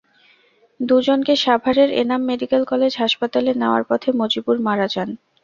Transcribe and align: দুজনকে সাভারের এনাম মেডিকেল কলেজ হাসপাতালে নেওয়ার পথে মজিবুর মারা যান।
দুজনকে 0.79 1.33
সাভারের 1.43 1.89
এনাম 2.01 2.21
মেডিকেল 2.29 2.61
কলেজ 2.71 2.93
হাসপাতালে 3.01 3.51
নেওয়ার 3.61 3.83
পথে 3.89 4.09
মজিবুর 4.19 4.57
মারা 4.67 4.87
যান। 4.93 5.09